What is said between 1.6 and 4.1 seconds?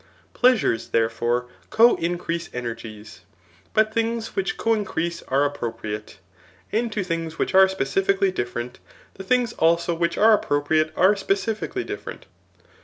co indrease energies; but